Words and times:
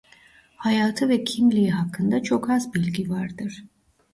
Hayatı 0.55 1.09
ve 1.09 1.23
kimliği 1.23 1.71
hakkında 1.71 2.23
çok 2.23 2.49
az 2.49 2.73
bilgi 2.73 3.09
vardır. 3.09 3.63